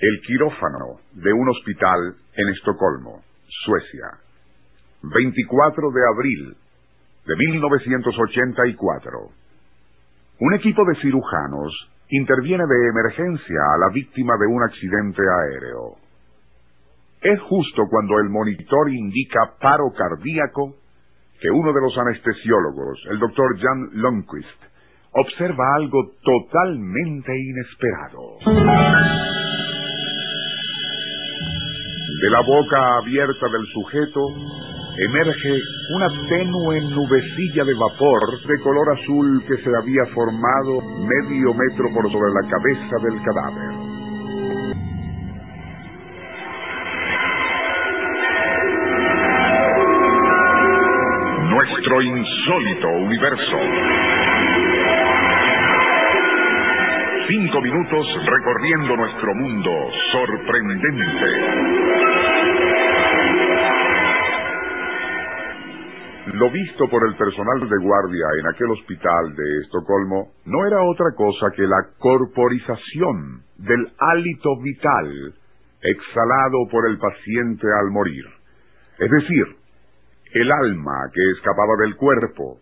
El 0.00 0.20
quirófano 0.22 0.96
de 1.12 1.30
un 1.30 1.46
hospital 1.50 2.14
en 2.34 2.48
Estocolmo, 2.48 3.20
Suecia. 3.66 4.16
24 5.02 5.90
de 5.90 6.00
abril 6.14 6.56
de 7.26 7.36
1984. 7.36 9.10
Un 10.40 10.54
equipo 10.54 10.86
de 10.86 10.94
cirujanos 11.02 11.90
interviene 12.08 12.64
de 12.64 12.88
emergencia 12.88 13.60
a 13.74 13.78
la 13.78 13.92
víctima 13.92 14.32
de 14.40 14.46
un 14.46 14.62
accidente 14.62 15.20
aéreo. 15.20 15.96
Es 17.20 17.38
justo 17.42 17.82
cuando 17.90 18.18
el 18.20 18.30
monitor 18.30 18.88
indica 18.88 19.52
paro 19.60 19.92
cardíaco 19.92 20.76
que 21.42 21.50
uno 21.50 21.74
de 21.74 21.80
los 21.82 21.98
anestesiólogos, 21.98 23.04
el 23.10 23.18
doctor 23.18 23.54
Jan 23.60 23.90
Lundquist, 24.00 24.62
observa 25.12 25.74
algo 25.76 26.12
totalmente 26.22 27.32
inesperado. 27.36 28.99
De 32.20 32.28
la 32.28 32.42
boca 32.42 32.98
abierta 32.98 33.46
del 33.48 33.66
sujeto 33.72 34.20
emerge 34.98 35.58
una 35.94 36.08
tenue 36.28 36.78
nubecilla 36.82 37.64
de 37.64 37.72
vapor 37.72 38.42
de 38.46 38.62
color 38.62 38.92
azul 38.92 39.42
que 39.48 39.56
se 39.56 39.70
había 39.74 40.04
formado 40.12 40.82
medio 41.00 41.54
metro 41.54 41.86
por 41.94 42.12
sobre 42.12 42.30
la 42.30 42.44
cabeza 42.50 42.96
del 43.02 43.22
cadáver. 43.24 43.90
Nuestro 51.48 52.02
insólito 52.02 52.88
universo. 52.88 54.19
Cinco 57.30 57.60
minutos 57.60 58.06
recorriendo 58.26 58.96
nuestro 58.96 59.32
mundo 59.36 59.70
sorprendente. 60.10 61.26
Lo 66.34 66.50
visto 66.50 66.88
por 66.90 67.06
el 67.06 67.14
personal 67.14 67.60
de 67.60 67.84
guardia 67.84 68.26
en 68.40 68.46
aquel 68.48 68.70
hospital 68.72 69.36
de 69.36 69.60
Estocolmo 69.62 70.32
no 70.46 70.66
era 70.66 70.82
otra 70.82 71.06
cosa 71.14 71.52
que 71.54 71.62
la 71.62 71.90
corporización 72.00 73.44
del 73.58 73.92
hálito 73.96 74.60
vital 74.60 75.32
exhalado 75.82 76.66
por 76.68 76.90
el 76.90 76.98
paciente 76.98 77.68
al 77.80 77.92
morir. 77.92 78.24
Es 78.98 79.08
decir, 79.08 79.44
el 80.34 80.50
alma 80.50 80.98
que 81.14 81.22
escapaba 81.36 81.76
del 81.78 81.94
cuerpo. 81.94 82.58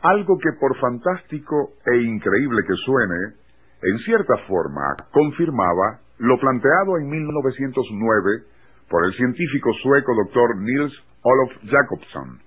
Algo 0.00 0.38
que 0.38 0.58
por 0.58 0.78
fantástico 0.78 1.72
e 1.84 1.98
increíble 2.04 2.62
que 2.66 2.74
suene, 2.76 3.45
en 3.82 3.98
cierta 3.98 4.36
forma 4.48 4.96
confirmaba 5.12 6.00
lo 6.18 6.38
planteado 6.38 6.98
en 6.98 7.08
1909 7.08 8.44
por 8.88 9.04
el 9.04 9.12
científico 9.14 9.72
sueco 9.82 10.14
doctor 10.14 10.56
Nils 10.56 10.92
Olof 11.22 11.52
Jacobson, 11.68 12.40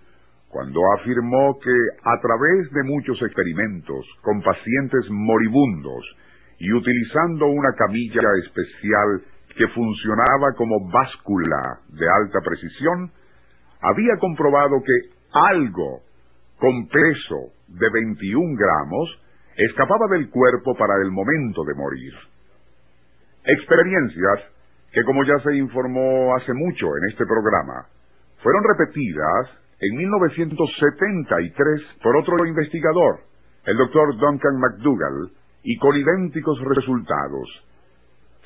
cuando 0.48 0.80
afirmó 0.98 1.60
que 1.60 1.78
a 2.04 2.20
través 2.22 2.72
de 2.72 2.84
muchos 2.84 3.22
experimentos 3.22 4.06
con 4.22 4.42
pacientes 4.42 5.06
moribundos 5.12 6.04
y 6.60 6.74
utilizando 6.74 7.48
una 7.48 7.74
camilla 7.74 8.22
especial 8.46 9.22
que 9.56 9.68
funcionaba 9.68 10.54
como 10.56 10.90
báscula 10.90 11.80
de 11.90 12.08
alta 12.10 12.40
precisión, 12.44 13.12
había 13.82 14.18
comprobado 14.18 14.82
que 14.84 15.16
algo 15.32 16.02
con 16.58 16.88
peso 16.88 17.54
de 17.68 17.90
21 17.92 18.58
gramos 18.58 19.22
escapaba 19.66 20.08
del 20.08 20.30
cuerpo 20.30 20.74
para 20.76 20.96
el 21.04 21.12
momento 21.12 21.64
de 21.66 21.76
morir. 21.76 22.14
Experiencias 23.44 24.40
que, 24.94 25.04
como 25.04 25.24
ya 25.24 25.38
se 25.40 25.56
informó 25.58 26.36
hace 26.36 26.54
mucho 26.54 26.88
en 26.98 27.12
este 27.12 27.26
programa, 27.26 27.88
fueron 28.42 28.64
repetidas 28.64 29.60
en 29.82 29.98
1973 29.98 31.82
por 32.02 32.16
otro 32.18 32.46
investigador, 32.46 33.20
el 33.66 33.78
doctor 33.78 34.18
Duncan 34.18 34.60
McDougall, 34.60 35.32
y 35.64 35.78
con 35.78 35.96
idénticos 35.96 36.58
resultados, 36.76 37.48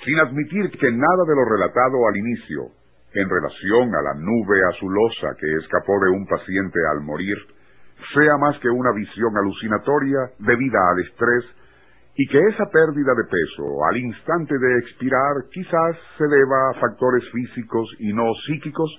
sin 0.04 0.20
admitir 0.20 0.72
que 0.72 0.92
nada 0.92 1.24
de 1.28 1.36
lo 1.36 1.46
relatado 1.46 2.08
al 2.10 2.18
inicio, 2.18 2.72
en 3.14 3.30
relación 3.30 3.94
a 3.94 4.02
la 4.02 4.14
nube 4.16 4.60
azulosa 4.74 5.36
que 5.40 5.48
escapó 5.62 5.94
de 6.04 6.10
un 6.10 6.26
paciente 6.26 6.80
al 6.92 7.02
morir, 7.02 7.38
sea 8.14 8.38
más 8.38 8.58
que 8.60 8.70
una 8.70 8.92
visión 8.92 9.36
alucinatoria 9.38 10.20
debida 10.40 10.80
al 10.92 11.00
estrés 11.02 11.46
y 12.16 12.28
que 12.28 12.40
esa 12.40 12.66
pérdida 12.70 13.14
de 13.16 13.24
peso 13.26 13.86
al 13.90 13.98
instante 13.98 14.58
de 14.58 14.80
expirar 14.80 15.34
quizás 15.52 15.98
se 16.18 16.26
deba 16.28 16.70
a 16.70 16.80
factores 16.80 17.24
físicos 17.32 17.90
y 18.00 18.14
no 18.14 18.32
psíquicos, 18.46 18.92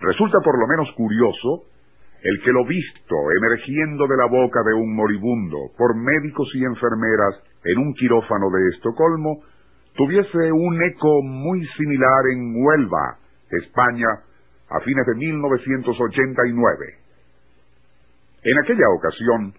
resulta 0.00 0.38
por 0.40 0.58
lo 0.58 0.66
menos 0.66 0.88
curioso 0.96 1.66
el 2.22 2.40
que 2.42 2.52
lo 2.52 2.64
visto 2.66 3.16
emergiendo 3.38 4.06
de 4.06 4.16
la 4.16 4.26
boca 4.26 4.62
de 4.62 4.74
un 4.74 4.94
moribundo 4.94 5.58
por 5.76 5.96
médicos 5.96 6.48
y 6.54 6.64
enfermeras 6.64 7.42
en 7.64 7.78
un 7.78 7.94
quirófano 7.94 8.50
de 8.50 8.68
Estocolmo 8.76 9.42
tuviese 9.96 10.52
un 10.52 10.82
eco 10.82 11.22
muy 11.22 11.66
similar 11.76 12.22
en 12.32 12.54
Huelva, 12.56 13.18
España, 13.50 14.06
a 14.70 14.80
fines 14.80 15.06
de 15.06 15.14
1989. 15.14 17.01
En 18.44 18.58
aquella 18.58 18.88
ocasión, 18.96 19.54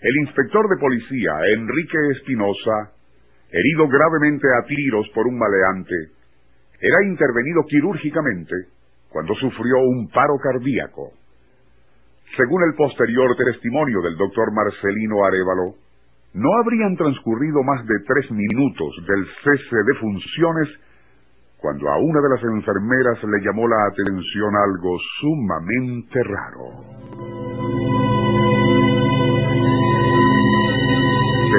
el 0.00 0.16
inspector 0.24 0.68
de 0.68 0.80
policía 0.80 1.32
Enrique 1.54 1.98
Espinosa, 2.16 2.92
herido 3.50 3.88
gravemente 3.88 4.46
a 4.56 4.64
tiros 4.64 5.06
por 5.14 5.26
un 5.26 5.38
maleante, 5.38 5.94
era 6.80 7.04
intervenido 7.04 7.62
quirúrgicamente 7.68 8.54
cuando 9.10 9.34
sufrió 9.34 9.80
un 9.80 10.08
paro 10.08 10.38
cardíaco. 10.38 11.12
Según 12.36 12.62
el 12.64 12.74
posterior 12.74 13.36
testimonio 13.36 14.00
del 14.00 14.16
doctor 14.16 14.52
Marcelino 14.52 15.24
Arevalo, 15.24 15.74
no 16.32 16.48
habrían 16.60 16.96
transcurrido 16.96 17.62
más 17.62 17.86
de 17.86 18.00
tres 18.06 18.30
minutos 18.30 18.96
del 19.06 19.26
cese 19.44 19.76
de 19.76 19.94
funciones 20.00 20.68
cuando 21.58 21.88
a 21.88 21.98
una 21.98 22.20
de 22.20 22.28
las 22.28 22.42
enfermeras 22.44 23.24
le 23.24 23.44
llamó 23.44 23.68
la 23.68 23.86
atención 23.88 24.56
algo 24.56 24.98
sumamente 25.20 26.22
raro. 26.24 26.95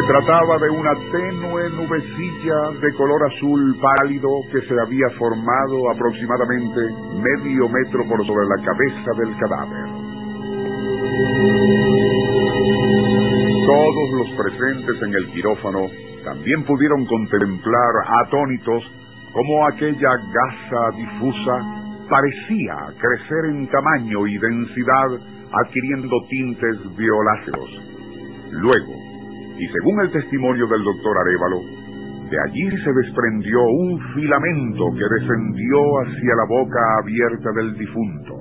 Trataba 0.07 0.57
de 0.59 0.69
una 0.69 0.93
tenue 1.11 1.69
nubecilla 1.71 2.79
de 2.79 2.93
color 2.95 3.21
azul 3.29 3.77
pálido 3.81 4.29
que 4.51 4.61
se 4.61 4.73
había 4.79 5.09
formado 5.19 5.91
aproximadamente 5.91 6.79
medio 7.19 7.67
metro 7.67 8.07
por 8.07 8.25
sobre 8.25 8.47
la 8.47 8.63
cabeza 8.63 9.11
del 9.19 9.37
cadáver. 9.37 9.87
Todos 13.65 14.09
los 14.13 14.29
presentes 14.37 15.03
en 15.03 15.13
el 15.13 15.27
quirófano 15.33 15.87
también 16.23 16.63
pudieron 16.63 17.05
contemplar 17.05 17.91
atónitos 18.25 18.83
cómo 19.33 19.67
aquella 19.67 20.09
gasa 20.31 20.95
difusa 20.95 21.77
parecía 22.09 22.75
crecer 22.97 23.51
en 23.51 23.67
tamaño 23.67 24.25
y 24.25 24.37
densidad 24.37 25.19
adquiriendo 25.51 26.15
tintes 26.29 26.95
violáceos. 26.95 27.69
Luego, 28.51 29.06
y 29.59 29.67
según 29.67 30.01
el 30.01 30.11
testimonio 30.11 30.67
del 30.67 30.83
doctor 30.83 31.17
Arevalo, 31.17 31.61
de 32.29 32.37
allí 32.45 32.69
se 32.83 32.91
desprendió 32.91 33.63
un 33.63 34.13
filamento 34.13 34.83
que 34.97 35.19
descendió 35.19 35.79
hacia 36.03 36.35
la 36.35 36.45
boca 36.49 36.79
abierta 37.01 37.49
del 37.55 37.77
difunto. 37.77 38.33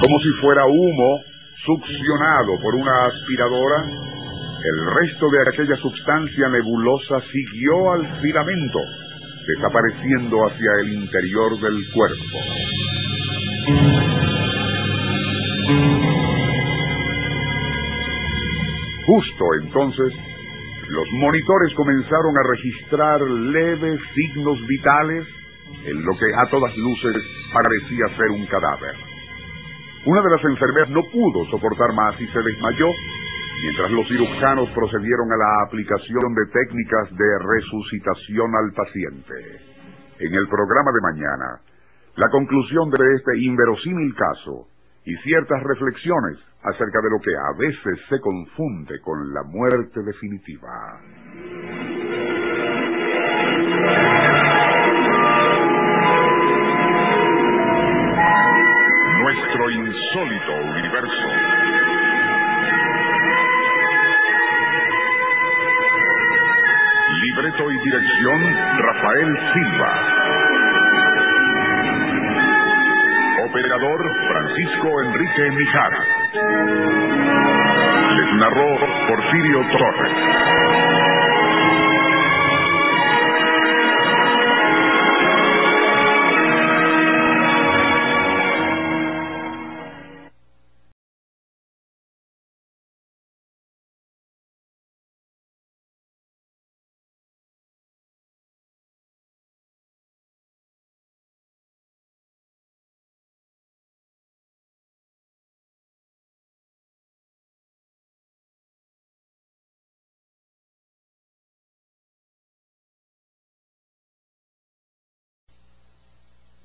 Como 0.00 0.18
si 0.20 0.28
fuera 0.42 0.66
humo 0.66 1.20
succionado 1.64 2.60
por 2.62 2.74
una 2.74 3.06
aspiradora, 3.06 3.84
el 3.84 4.94
resto 4.94 5.30
de 5.30 5.38
aquella 5.48 5.76
sustancia 5.76 6.48
nebulosa 6.50 7.20
siguió 7.32 7.92
al 7.92 8.20
filamento, 8.20 8.80
desapareciendo 9.46 10.46
hacia 10.46 10.70
el 10.80 10.92
interior 10.92 11.58
del 11.60 11.84
cuerpo. 11.92 12.63
Justo 19.06 19.44
entonces, 19.62 20.12
los 20.88 21.08
monitores 21.12 21.74
comenzaron 21.74 22.36
a 22.38 22.48
registrar 22.48 23.20
leves 23.20 24.00
signos 24.14 24.66
vitales 24.66 25.26
en 25.84 26.04
lo 26.04 26.12
que 26.16 26.34
a 26.34 26.50
todas 26.50 26.76
luces 26.76 27.16
parecía 27.52 28.16
ser 28.16 28.30
un 28.30 28.46
cadáver. 28.46 28.94
Una 30.06 30.22
de 30.22 30.30
las 30.30 30.44
enfermeras 30.44 30.90
no 30.90 31.02
pudo 31.12 31.44
soportar 31.50 31.92
más 31.92 32.18
y 32.20 32.26
se 32.28 32.42
desmayó, 32.42 32.88
mientras 33.62 33.90
los 33.90 34.08
cirujanos 34.08 34.68
procedieron 34.70 35.32
a 35.32 35.36
la 35.36 35.64
aplicación 35.66 36.34
de 36.34 36.46
técnicas 36.52 37.10
de 37.10 37.38
resucitación 37.44 38.50
al 38.56 38.72
paciente. 38.72 39.34
En 40.20 40.32
el 40.32 40.48
programa 40.48 40.90
de 40.92 41.12
mañana, 41.12 41.60
la 42.16 42.28
conclusión 42.30 42.90
de 42.90 43.04
este 43.16 43.38
inverosímil 43.38 44.14
caso 44.14 44.73
y 45.04 45.14
ciertas 45.16 45.62
reflexiones 45.62 46.38
acerca 46.62 47.00
de 47.02 47.10
lo 47.10 47.20
que 47.20 47.36
a 47.36 47.52
veces 47.58 48.06
se 48.08 48.20
confunde 48.20 49.00
con 49.00 49.34
la 49.34 49.42
muerte 49.42 50.00
definitiva. 50.02 51.00
Nuestro 59.20 59.70
insólito 59.70 60.54
universo. 60.70 61.28
Libreto 67.20 67.70
y 67.70 67.78
dirección 67.84 68.40
Rafael 68.78 69.38
Silva. 69.52 70.14
operador 73.54 74.13
Francisco 74.54 75.02
Enrique 75.02 75.50
Mijara. 75.50 76.04
Les 78.16 78.34
narró 78.38 78.78
Porfirio 79.08 79.60
Torres. 79.76 81.03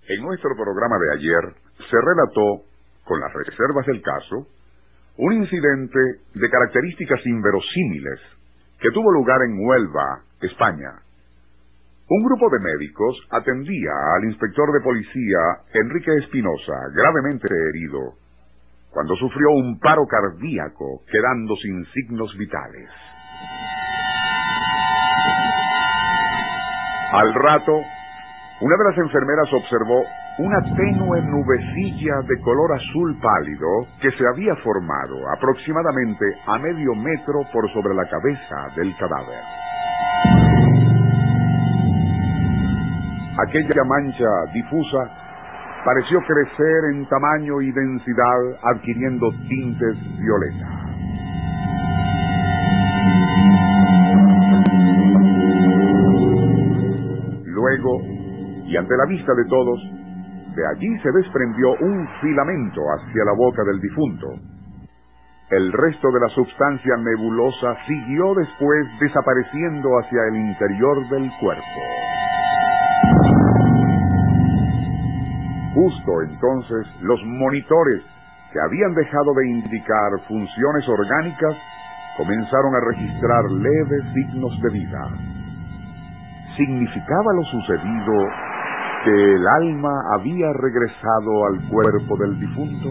En 0.09 0.23
nuestro 0.23 0.55
programa 0.55 0.97
de 0.97 1.11
ayer 1.13 1.53
se 1.77 1.97
relató, 2.01 2.65
con 3.05 3.19
las 3.19 3.31
reservas 3.31 3.85
del 3.85 4.01
caso, 4.01 4.47
un 5.17 5.33
incidente 5.33 5.99
de 6.33 6.49
características 6.49 7.23
inverosímiles 7.27 8.19
que 8.79 8.89
tuvo 8.89 9.11
lugar 9.11 9.37
en 9.45 9.59
Huelva, 9.59 10.23
España. 10.41 10.97
Un 12.09 12.23
grupo 12.23 12.49
de 12.49 12.57
médicos 12.57 13.21
atendía 13.29 13.91
al 14.17 14.25
inspector 14.25 14.73
de 14.73 14.81
policía 14.81 15.37
Enrique 15.75 16.11
Espinosa, 16.23 16.73
gravemente 16.91 17.47
herido, 17.69 18.15
cuando 18.89 19.15
sufrió 19.15 19.51
un 19.51 19.77
paro 19.79 20.07
cardíaco, 20.07 21.03
quedando 21.05 21.55
sin 21.57 21.85
signos 21.93 22.35
vitales. 22.35 22.89
Al 27.11 27.33
rato, 27.35 27.73
una 28.61 28.75
de 28.75 28.83
las 28.83 28.97
enfermeras 28.97 29.47
observó 29.53 30.03
una 30.39 30.61
tenue 30.75 31.21
nubecilla 31.21 32.21
de 32.27 32.41
color 32.41 32.73
azul 32.73 33.17
pálido 33.21 33.87
que 34.01 34.11
se 34.11 34.27
había 34.27 34.55
formado 34.57 35.15
aproximadamente 35.31 36.25
a 36.45 36.57
medio 36.59 36.93
metro 36.95 37.41
por 37.53 37.71
sobre 37.71 37.93
la 37.93 38.05
cabeza 38.09 38.67
del 38.75 38.93
cadáver. 38.97 39.43
Aquella 43.47 43.83
mancha 43.85 44.29
difusa 44.53 45.09
pareció 45.85 46.19
crecer 46.27 46.83
en 46.93 47.07
tamaño 47.07 47.61
y 47.61 47.71
densidad 47.71 48.39
adquiriendo 48.63 49.29
tintes 49.47 49.95
violetas. 50.19 50.78
Y 58.69 58.77
ante 58.77 58.95
la 58.95 59.05
vista 59.05 59.33
de 59.33 59.45
todos, 59.45 59.79
de 60.55 60.67
allí 60.67 60.99
se 61.01 61.11
desprendió 61.11 61.71
un 61.81 62.07
filamento 62.21 62.81
hacia 62.93 63.25
la 63.25 63.33
boca 63.33 63.63
del 63.63 63.81
difunto. 63.81 64.27
El 65.49 65.73
resto 65.73 66.11
de 66.11 66.19
la 66.19 66.29
sustancia 66.29 66.95
nebulosa 66.97 67.75
siguió 67.87 68.35
después 68.35 68.87
desapareciendo 69.01 69.89
hacia 69.97 70.21
el 70.29 70.35
interior 70.35 71.09
del 71.09 71.31
cuerpo. 71.41 71.81
Justo 75.73 76.21
entonces 76.29 76.87
los 77.01 77.19
monitores 77.25 78.03
que 78.53 78.59
habían 78.61 78.93
dejado 78.93 79.33
de 79.33 79.49
indicar 79.49 80.11
funciones 80.27 80.87
orgánicas 80.87 81.57
comenzaron 82.17 82.75
a 82.75 82.85
registrar 82.85 83.43
leves 83.49 84.13
signos 84.13 84.61
de 84.61 84.69
vida. 84.69 85.07
¿Significaba 86.55 87.33
lo 87.33 87.43
sucedido 87.45 88.48
que 89.03 89.11
el 89.11 89.47
alma 89.47 89.91
había 90.15 90.51
regresado 90.53 91.45
al 91.47 91.69
cuerpo 91.69 92.17
del 92.17 92.39
difunto? 92.39 92.89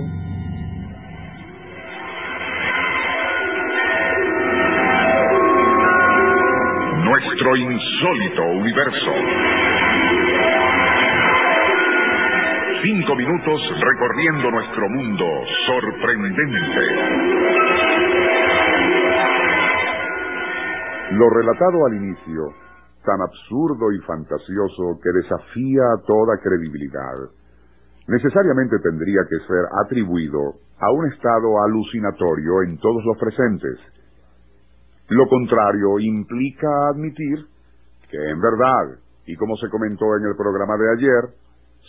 Nuestro 7.04 7.56
insólito 7.56 8.42
universo. 8.42 9.12
Cinco 12.82 13.16
minutos 13.16 13.60
recorriendo 13.80 14.50
nuestro 14.50 14.88
mundo 14.88 15.26
sorprendente. 15.66 16.80
Lo 21.10 21.28
relatado 21.30 21.86
al 21.86 21.94
inicio 21.94 22.67
tan 23.08 23.22
absurdo 23.22 23.90
y 23.90 23.98
fantasioso 24.04 25.00
que 25.02 25.08
desafía 25.08 25.96
toda 26.06 26.36
credibilidad, 26.44 27.32
necesariamente 28.06 28.76
tendría 28.80 29.24
que 29.24 29.38
ser 29.48 29.64
atribuido 29.80 30.60
a 30.78 30.92
un 30.92 31.08
estado 31.10 31.56
alucinatorio 31.64 32.68
en 32.68 32.76
todos 32.76 33.02
los 33.06 33.16
presentes. 33.16 33.80
Lo 35.08 35.26
contrario 35.26 35.98
implica 36.00 36.68
admitir 36.92 37.46
que 38.10 38.18
en 38.28 38.40
verdad, 38.42 39.00
y 39.24 39.34
como 39.36 39.56
se 39.56 39.70
comentó 39.70 40.04
en 40.20 40.26
el 40.28 40.36
programa 40.36 40.76
de 40.76 40.92
ayer, 40.92 41.34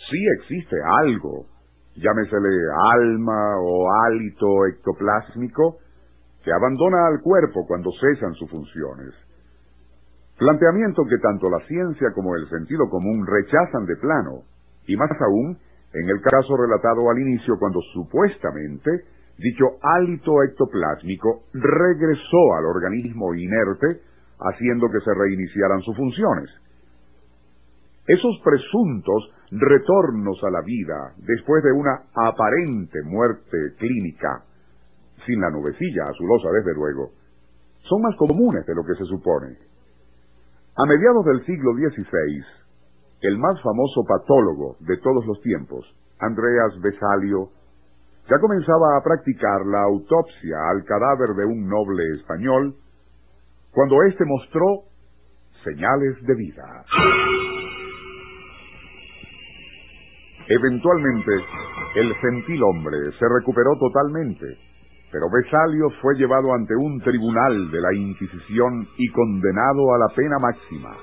sí 0.08 0.20
existe 0.40 0.76
algo, 1.04 1.44
llámesele 1.96 2.48
alma 2.96 3.60
o 3.60 3.92
hálito 3.92 4.66
ectoplásmico, 4.72 5.76
que 6.42 6.50
abandona 6.50 7.08
al 7.08 7.20
cuerpo 7.20 7.66
cuando 7.66 7.90
cesan 8.00 8.32
sus 8.34 8.48
funciones. 8.48 9.12
Planteamiento 10.40 11.04
que 11.04 11.18
tanto 11.18 11.50
la 11.50 11.60
ciencia 11.66 12.12
como 12.14 12.34
el 12.34 12.48
sentido 12.48 12.88
común 12.88 13.26
rechazan 13.26 13.84
de 13.84 13.94
plano, 13.96 14.44
y 14.86 14.96
más 14.96 15.10
aún 15.20 15.58
en 15.92 16.08
el 16.08 16.18
caso 16.22 16.56
relatado 16.56 17.10
al 17.10 17.18
inicio 17.18 17.58
cuando 17.58 17.78
supuestamente 17.92 19.04
dicho 19.36 19.76
hálito 19.82 20.42
ectoplásmico 20.42 21.42
regresó 21.52 22.54
al 22.56 22.64
organismo 22.64 23.34
inerte, 23.34 24.00
haciendo 24.40 24.88
que 24.88 25.04
se 25.04 25.12
reiniciaran 25.12 25.82
sus 25.82 25.94
funciones. 25.94 26.48
Esos 28.06 28.40
presuntos 28.42 29.34
retornos 29.50 30.42
a 30.42 30.50
la 30.50 30.62
vida 30.62 31.12
después 31.18 31.62
de 31.62 31.72
una 31.72 32.04
aparente 32.14 33.02
muerte 33.04 33.74
clínica, 33.76 34.44
sin 35.26 35.38
la 35.38 35.50
nubecilla 35.50 36.04
azulosa 36.08 36.48
desde 36.50 36.72
luego, 36.72 37.10
son 37.82 38.00
más 38.00 38.16
comunes 38.16 38.64
de 38.64 38.74
lo 38.74 38.84
que 38.84 38.94
se 38.94 39.04
supone. 39.04 39.69
A 40.76 40.86
mediados 40.86 41.24
del 41.24 41.44
siglo 41.44 41.72
XVI, 41.74 42.44
el 43.22 43.38
más 43.38 43.60
famoso 43.60 44.04
patólogo 44.06 44.76
de 44.80 44.96
todos 44.98 45.26
los 45.26 45.40
tiempos, 45.42 45.84
Andreas 46.20 46.80
Vesalio, 46.80 47.50
ya 48.30 48.38
comenzaba 48.38 48.96
a 48.96 49.02
practicar 49.02 49.66
la 49.66 49.82
autopsia 49.82 50.56
al 50.70 50.84
cadáver 50.84 51.34
de 51.34 51.44
un 51.44 51.68
noble 51.68 52.02
español 52.14 52.76
cuando 53.72 54.02
éste 54.04 54.24
mostró 54.24 54.84
señales 55.64 56.22
de 56.22 56.34
vida. 56.34 56.84
Eventualmente, 60.48 61.32
el 61.96 62.14
gentil 62.14 62.62
hombre 62.62 62.96
se 63.18 63.26
recuperó 63.28 63.76
totalmente 63.78 64.46
pero 65.10 65.26
Besalio 65.28 65.90
fue 66.00 66.14
llevado 66.14 66.54
ante 66.54 66.74
un 66.76 67.00
tribunal 67.00 67.70
de 67.70 67.80
la 67.80 67.92
Inquisición 67.92 68.86
y 68.96 69.08
condenado 69.10 69.94
a 69.94 69.98
la 69.98 70.08
pena 70.14 70.38
máxima. 70.38 70.96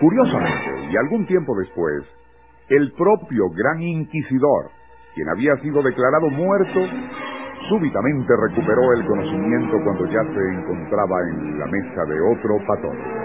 Curiosamente, 0.00 0.92
y 0.92 0.96
algún 0.96 1.26
tiempo 1.26 1.56
después, 1.58 2.04
el 2.68 2.92
propio 2.92 3.50
gran 3.50 3.82
inquisidor, 3.82 4.70
quien 5.14 5.28
había 5.28 5.56
sido 5.56 5.82
declarado 5.82 6.30
muerto, 6.30 6.80
súbitamente 7.68 8.32
recuperó 8.48 8.92
el 8.92 9.06
conocimiento 9.06 9.76
cuando 9.82 10.06
ya 10.06 10.22
se 10.22 10.60
encontraba 10.60 11.16
en 11.30 11.58
la 11.58 11.66
mesa 11.66 12.04
de 12.04 12.20
otro 12.20 12.58
patólogo. 12.66 13.18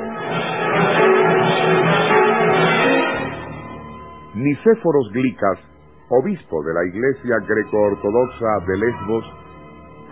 Nicéforos 4.34 5.12
Glicas 5.14 5.60
obispo 6.10 6.64
de 6.64 6.74
la 6.74 6.86
iglesia 6.86 7.38
greco-ortodoxa 7.48 8.60
de 8.68 8.78
Lesbos, 8.78 9.26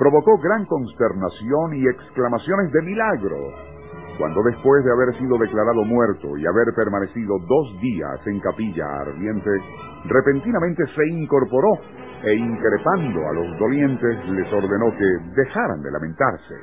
provocó 0.01 0.35
gran 0.39 0.65
consternación 0.65 1.75
y 1.75 1.87
exclamaciones 1.87 2.71
de 2.71 2.81
milagro, 2.81 3.37
cuando 4.17 4.41
después 4.41 4.83
de 4.83 4.91
haber 4.91 5.15
sido 5.19 5.37
declarado 5.37 5.85
muerto 5.85 6.35
y 6.37 6.47
haber 6.47 6.73
permanecido 6.75 7.37
dos 7.37 7.79
días 7.81 8.19
en 8.25 8.39
capilla 8.39 8.83
ardiente, 9.01 9.51
repentinamente 10.05 10.85
se 10.95 11.07
incorporó 11.07 11.77
e 12.23 12.33
increpando 12.33 13.27
a 13.29 13.33
los 13.33 13.59
dolientes 13.59 14.25
les 14.29 14.51
ordenó 14.51 14.89
que 14.97 15.39
dejaran 15.39 15.83
de 15.83 15.91
lamentarse. 15.91 16.55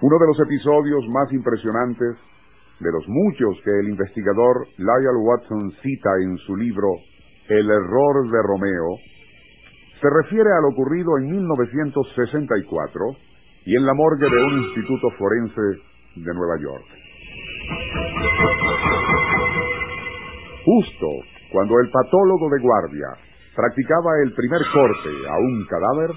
Uno 0.00 0.18
de 0.18 0.26
los 0.28 0.40
episodios 0.40 1.06
más 1.10 1.30
impresionantes, 1.30 2.16
de 2.80 2.90
los 2.90 3.04
muchos 3.06 3.60
que 3.64 3.80
el 3.80 3.90
investigador 3.90 4.66
Lyle 4.78 5.20
Watson 5.20 5.72
cita 5.82 6.08
en 6.22 6.38
su 6.38 6.56
libro 6.56 6.88
El 7.50 7.68
error 7.70 8.30
de 8.30 8.42
Romeo, 8.44 8.96
se 10.00 10.08
refiere 10.22 10.50
a 10.50 10.60
lo 10.62 10.68
ocurrido 10.68 11.18
en 11.18 11.30
1964 11.30 13.00
y 13.64 13.76
en 13.76 13.84
la 13.84 13.94
morgue 13.94 14.30
de 14.30 14.44
un 14.44 14.62
instituto 14.62 15.10
forense 15.18 15.60
de 16.16 16.34
Nueva 16.34 16.56
York. 16.60 16.84
Justo 20.64 21.06
cuando 21.52 21.80
el 21.80 21.90
patólogo 21.90 22.48
de 22.50 22.60
guardia 22.60 23.08
practicaba 23.56 24.10
el 24.22 24.32
primer 24.34 24.60
corte 24.72 25.10
a 25.28 25.38
un 25.38 25.66
cadáver, 25.66 26.10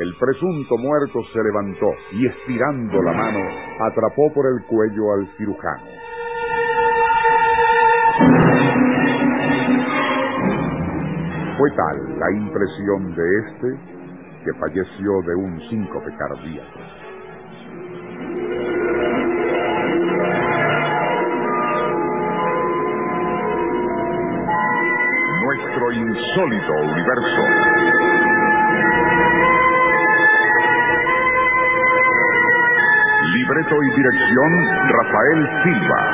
el 0.00 0.14
presunto 0.18 0.76
muerto 0.78 1.22
se 1.32 1.42
levantó 1.42 1.90
y 2.12 2.26
estirando 2.26 3.02
la 3.02 3.12
mano 3.12 3.40
atrapó 3.80 4.32
por 4.32 4.46
el 4.46 4.64
cuello 4.66 5.12
al 5.12 5.28
cirujano. 5.36 6.13
Fue 11.64 11.70
tal 11.76 12.18
la 12.18 12.30
impresión 12.30 13.14
de 13.16 13.38
este 13.38 13.68
que 14.44 14.52
falleció 14.60 15.22
de 15.22 15.34
un 15.34 15.58
síncope 15.70 16.14
cardíaco. 16.14 16.78
nuestro 25.40 25.92
insólito 25.92 26.72
universo. 26.74 27.42
Libreto 33.32 33.82
y 33.82 33.96
dirección 33.96 34.66
Rafael 34.90 35.48
Silva. 35.64 36.13